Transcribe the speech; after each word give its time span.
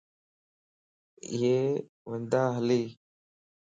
اھي 1.31 1.53
وندا 2.09 2.43
ھلي 2.57 2.81